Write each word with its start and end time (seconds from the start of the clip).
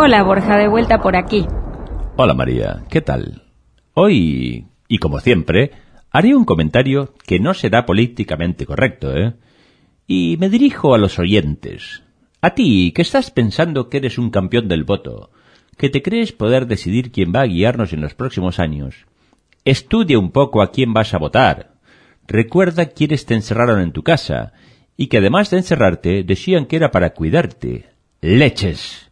Hola 0.00 0.22
Borja, 0.22 0.56
de 0.56 0.68
vuelta 0.68 1.00
por 1.00 1.16
aquí. 1.16 1.44
Hola 2.14 2.32
María, 2.32 2.84
¿qué 2.88 3.00
tal? 3.00 3.42
Hoy, 3.94 4.66
y 4.86 4.98
como 4.98 5.18
siempre, 5.18 5.72
haré 6.12 6.36
un 6.36 6.44
comentario 6.44 7.14
que 7.26 7.40
no 7.40 7.52
será 7.52 7.84
políticamente 7.84 8.64
correcto, 8.64 9.12
¿eh? 9.16 9.34
Y 10.06 10.36
me 10.38 10.50
dirijo 10.50 10.94
a 10.94 10.98
los 10.98 11.18
oyentes. 11.18 12.04
A 12.40 12.50
ti, 12.50 12.92
que 12.94 13.02
estás 13.02 13.32
pensando 13.32 13.88
que 13.88 13.96
eres 13.96 14.18
un 14.18 14.30
campeón 14.30 14.68
del 14.68 14.84
voto, 14.84 15.32
que 15.76 15.88
te 15.88 16.00
crees 16.00 16.30
poder 16.30 16.68
decidir 16.68 17.10
quién 17.10 17.32
va 17.34 17.40
a 17.40 17.46
guiarnos 17.46 17.92
en 17.92 18.00
los 18.00 18.14
próximos 18.14 18.60
años. 18.60 18.94
Estudia 19.64 20.20
un 20.20 20.30
poco 20.30 20.62
a 20.62 20.70
quién 20.70 20.92
vas 20.92 21.12
a 21.12 21.18
votar. 21.18 21.72
Recuerda 22.28 22.86
quiénes 22.86 23.26
te 23.26 23.34
encerraron 23.34 23.80
en 23.80 23.90
tu 23.90 24.04
casa 24.04 24.52
y 24.96 25.08
que 25.08 25.18
además 25.18 25.50
de 25.50 25.56
encerrarte 25.56 26.22
decían 26.22 26.66
que 26.66 26.76
era 26.76 26.92
para 26.92 27.14
cuidarte. 27.14 27.86
Leches. 28.20 29.07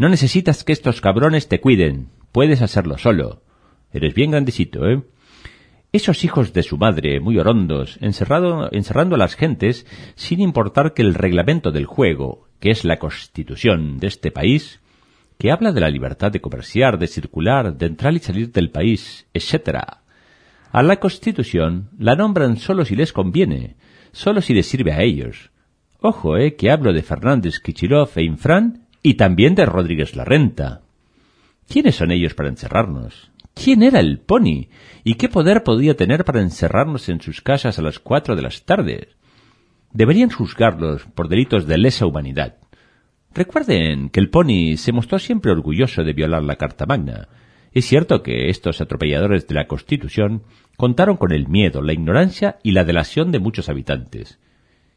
No 0.00 0.08
necesitas 0.08 0.64
que 0.64 0.72
estos 0.72 1.02
cabrones 1.02 1.46
te 1.46 1.60
cuiden. 1.60 2.08
Puedes 2.32 2.62
hacerlo 2.62 2.96
solo. 2.96 3.42
Eres 3.92 4.14
bien 4.14 4.30
grandecito, 4.30 4.88
¿eh? 4.88 5.02
Esos 5.92 6.24
hijos 6.24 6.54
de 6.54 6.62
su 6.62 6.78
madre, 6.78 7.20
muy 7.20 7.38
orondos, 7.38 7.98
encerrado, 8.00 8.72
encerrando 8.72 9.16
a 9.16 9.18
las 9.18 9.34
gentes 9.34 9.84
sin 10.14 10.40
importar 10.40 10.94
que 10.94 11.02
el 11.02 11.12
reglamento 11.12 11.70
del 11.70 11.84
juego, 11.84 12.48
que 12.60 12.70
es 12.70 12.86
la 12.86 12.98
constitución 12.98 13.98
de 13.98 14.06
este 14.06 14.30
país, 14.30 14.80
que 15.36 15.52
habla 15.52 15.70
de 15.70 15.82
la 15.82 15.90
libertad 15.90 16.32
de 16.32 16.40
comerciar, 16.40 16.98
de 16.98 17.06
circular, 17.06 17.76
de 17.76 17.84
entrar 17.84 18.14
y 18.14 18.20
salir 18.20 18.52
del 18.52 18.70
país, 18.70 19.26
etc. 19.34 19.80
A 20.72 20.82
la 20.82 20.96
Constitución 20.96 21.90
la 21.98 22.16
nombran 22.16 22.56
solo 22.56 22.86
si 22.86 22.96
les 22.96 23.12
conviene, 23.12 23.76
solo 24.12 24.40
si 24.40 24.54
les 24.54 24.64
sirve 24.64 24.92
a 24.94 25.02
ellos. 25.02 25.50
Ojo, 25.98 26.38
eh, 26.38 26.56
que 26.56 26.70
hablo 26.70 26.94
de 26.94 27.02
Fernández 27.02 27.60
Kichilov 27.60 28.12
e 28.16 28.22
Infran 28.22 28.86
y 29.02 29.14
también 29.14 29.54
de 29.54 29.66
Rodríguez 29.66 30.16
Larrenta. 30.16 30.82
¿Quiénes 31.68 31.96
son 31.96 32.10
ellos 32.10 32.34
para 32.34 32.48
encerrarnos? 32.48 33.30
¿Quién 33.54 33.82
era 33.82 34.00
el 34.00 34.18
pony? 34.18 34.68
¿Y 35.04 35.14
qué 35.14 35.28
poder 35.28 35.62
podía 35.62 35.96
tener 35.96 36.24
para 36.24 36.40
encerrarnos 36.40 37.08
en 37.08 37.20
sus 37.20 37.40
casas 37.40 37.78
a 37.78 37.82
las 37.82 37.98
cuatro 37.98 38.36
de 38.36 38.42
las 38.42 38.64
tardes? 38.64 39.08
Deberían 39.92 40.30
juzgarlos 40.30 41.06
por 41.14 41.28
delitos 41.28 41.66
de 41.66 41.78
lesa 41.78 42.06
humanidad. 42.06 42.56
Recuerden 43.32 44.10
que 44.10 44.20
el 44.20 44.30
pony 44.30 44.76
se 44.76 44.92
mostró 44.92 45.18
siempre 45.18 45.52
orgulloso 45.52 46.02
de 46.02 46.12
violar 46.12 46.42
la 46.42 46.56
Carta 46.56 46.86
Magna. 46.86 47.28
Es 47.72 47.86
cierto 47.86 48.22
que 48.22 48.50
estos 48.50 48.80
atropelladores 48.80 49.46
de 49.46 49.54
la 49.54 49.66
Constitución 49.66 50.42
contaron 50.76 51.16
con 51.16 51.32
el 51.32 51.48
miedo, 51.48 51.82
la 51.82 51.92
ignorancia 51.92 52.58
y 52.62 52.72
la 52.72 52.84
delación 52.84 53.30
de 53.30 53.38
muchos 53.38 53.68
habitantes. 53.68 54.40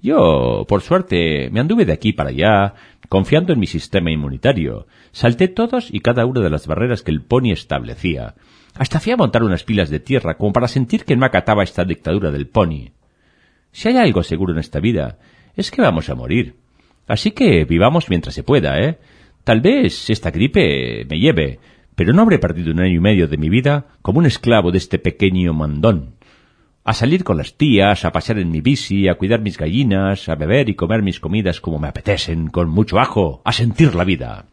Yo, 0.00 0.64
por 0.68 0.82
suerte, 0.82 1.50
me 1.50 1.60
anduve 1.60 1.84
de 1.84 1.92
aquí 1.92 2.12
para 2.12 2.30
allá, 2.30 2.74
confiando 3.08 3.52
en 3.52 3.58
mi 3.58 3.66
sistema 3.66 4.10
inmunitario. 4.10 4.86
Salté 5.10 5.48
todos 5.48 5.88
y 5.92 6.00
cada 6.00 6.24
una 6.24 6.40
de 6.40 6.50
las 6.50 6.66
barreras 6.66 7.02
que 7.02 7.10
el 7.10 7.22
pony 7.22 7.52
establecía. 7.52 8.34
Hasta 8.74 9.00
fui 9.00 9.12
a 9.12 9.16
montar 9.16 9.42
unas 9.42 9.64
pilas 9.64 9.90
de 9.90 9.98
tierra 9.98 10.36
como 10.36 10.52
para 10.52 10.68
sentir 10.68 11.04
que 11.04 11.16
no 11.16 11.26
acataba 11.26 11.64
esta 11.64 11.84
dictadura 11.84 12.30
del 12.30 12.46
pony. 12.46 12.92
Si 13.72 13.88
hay 13.88 13.96
algo 13.96 14.22
seguro 14.22 14.52
en 14.52 14.60
esta 14.60 14.78
vida, 14.78 15.18
es 15.56 15.70
que 15.70 15.82
vamos 15.82 16.08
a 16.08 16.14
morir. 16.14 16.54
Así 17.08 17.32
que 17.32 17.64
vivamos 17.64 18.08
mientras 18.08 18.34
se 18.34 18.44
pueda, 18.44 18.80
¿eh? 18.80 18.98
Tal 19.42 19.60
vez 19.60 20.10
esta 20.10 20.30
gripe 20.30 21.06
me 21.08 21.18
lleve, 21.18 21.58
pero 21.96 22.12
no 22.12 22.22
habré 22.22 22.38
perdido 22.38 22.70
un 22.70 22.80
año 22.80 22.94
y 22.94 23.00
medio 23.00 23.26
de 23.26 23.38
mi 23.38 23.48
vida 23.48 23.86
como 24.02 24.20
un 24.20 24.26
esclavo 24.26 24.70
de 24.70 24.78
este 24.78 24.98
pequeño 24.98 25.54
mandón. 25.54 26.17
A 26.88 26.94
salir 26.94 27.22
con 27.22 27.36
las 27.36 27.52
tías, 27.52 28.06
a 28.06 28.12
pasear 28.12 28.38
en 28.38 28.50
mi 28.50 28.62
bici, 28.62 29.08
a 29.08 29.16
cuidar 29.16 29.42
mis 29.42 29.58
gallinas, 29.58 30.26
a 30.30 30.36
beber 30.36 30.70
y 30.70 30.74
comer 30.74 31.02
mis 31.02 31.20
comidas 31.20 31.60
como 31.60 31.78
me 31.78 31.86
apetecen, 31.86 32.48
con 32.48 32.70
mucho 32.70 32.98
ajo, 32.98 33.42
a 33.44 33.52
sentir 33.52 33.94
la 33.94 34.04
vida. 34.04 34.46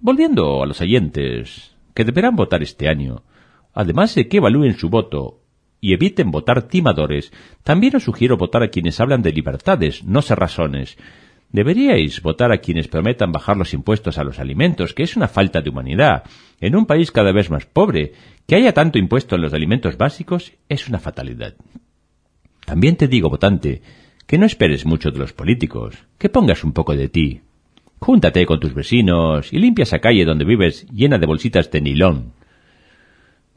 Volviendo 0.00 0.60
a 0.60 0.66
los 0.66 0.80
oyentes, 0.80 1.76
que 1.94 2.04
deberán 2.04 2.34
votar 2.34 2.64
este 2.64 2.88
año, 2.88 3.22
además 3.72 4.16
de 4.16 4.26
que 4.26 4.38
evalúen 4.38 4.76
su 4.76 4.90
voto 4.90 5.44
y 5.80 5.92
eviten 5.92 6.32
votar 6.32 6.62
timadores, 6.62 7.32
también 7.62 7.94
os 7.94 8.02
sugiero 8.02 8.36
votar 8.36 8.64
a 8.64 8.70
quienes 8.70 8.98
hablan 8.98 9.22
de 9.22 9.30
libertades, 9.30 10.02
no 10.02 10.20
cerrazones. 10.20 10.98
Deberíais 11.52 12.22
votar 12.22 12.50
a 12.50 12.58
quienes 12.58 12.88
prometan 12.88 13.30
bajar 13.30 13.58
los 13.58 13.74
impuestos 13.74 14.16
a 14.16 14.24
los 14.24 14.38
alimentos, 14.38 14.94
que 14.94 15.02
es 15.02 15.16
una 15.16 15.28
falta 15.28 15.60
de 15.60 15.68
humanidad. 15.68 16.24
En 16.60 16.74
un 16.74 16.86
país 16.86 17.12
cada 17.12 17.30
vez 17.30 17.50
más 17.50 17.66
pobre, 17.66 18.14
que 18.46 18.56
haya 18.56 18.72
tanto 18.72 18.98
impuesto 18.98 19.36
en 19.36 19.42
los 19.42 19.52
alimentos 19.52 19.98
básicos 19.98 20.54
es 20.70 20.88
una 20.88 20.98
fatalidad. 20.98 21.54
También 22.64 22.96
te 22.96 23.06
digo, 23.06 23.28
votante, 23.28 23.82
que 24.26 24.38
no 24.38 24.46
esperes 24.46 24.86
mucho 24.86 25.10
de 25.10 25.18
los 25.18 25.34
políticos, 25.34 25.94
que 26.16 26.30
pongas 26.30 26.64
un 26.64 26.72
poco 26.72 26.96
de 26.96 27.08
ti. 27.08 27.42
Júntate 27.98 28.46
con 28.46 28.58
tus 28.58 28.72
vecinos 28.72 29.52
y 29.52 29.58
limpia 29.58 29.82
esa 29.82 29.98
calle 29.98 30.24
donde 30.24 30.46
vives 30.46 30.86
llena 30.88 31.18
de 31.18 31.26
bolsitas 31.26 31.70
de 31.70 31.82
nilón. 31.82 32.32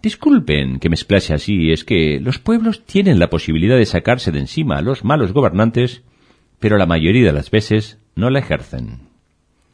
Disculpen 0.02 0.80
que 0.80 0.90
me 0.90 0.96
explace 0.96 1.34
así, 1.34 1.72
es 1.72 1.86
que 1.86 2.20
los 2.20 2.40
pueblos 2.40 2.86
tienen 2.86 3.20
la 3.20 3.30
posibilidad 3.30 3.78
de 3.78 3.86
sacarse 3.86 4.32
de 4.32 4.40
encima 4.40 4.78
a 4.78 4.82
los 4.82 5.06
malos 5.06 5.32
gobernantes, 5.32 6.04
pero 6.60 6.78
la 6.78 6.86
mayoría 6.86 7.26
de 7.26 7.34
las 7.34 7.52
veces 7.52 8.00
no 8.16 8.30
la 8.30 8.40
ejercen. 8.40 9.10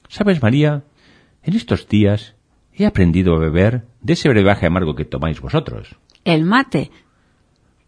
¿Sabes, 0.10 0.42
María? 0.42 0.84
En 1.44 1.56
estos 1.56 1.88
días 1.88 2.36
he 2.74 2.86
aprendido 2.86 3.36
a 3.36 3.40
beber 3.40 3.86
de 4.02 4.14
ese 4.14 4.30
brebaje 4.30 4.66
amargo 4.66 4.96
que 4.96 5.06
tomáis 5.06 5.42
vosotros. 5.42 5.96
El 6.24 6.44
mate. 6.44 6.92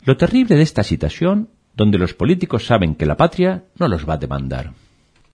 Lo 0.06 0.18
terrible 0.18 0.56
de 0.56 0.64
esta 0.64 0.84
situación, 0.84 1.50
donde 1.76 1.98
los 1.98 2.14
políticos 2.14 2.66
saben 2.66 2.96
que 2.96 3.06
la 3.06 3.18
patria 3.18 3.66
no 3.78 3.88
los 3.88 4.08
va 4.08 4.16
a 4.16 4.18
demandar. 4.18 4.74